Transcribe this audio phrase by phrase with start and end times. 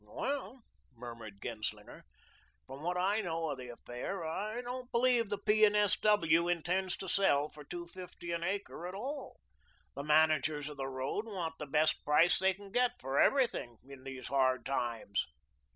[0.03, 0.63] "Well,"
[0.95, 2.05] murmured Genslinger,
[2.65, 5.63] "from what I know of the affair, I don't believe the P.
[5.63, 5.95] and S.
[5.99, 6.47] W.
[6.47, 9.39] intends to sell for two fifty an acre, at all.
[9.93, 14.03] The managers of the road want the best price they can get for everything in
[14.03, 15.27] these hard times."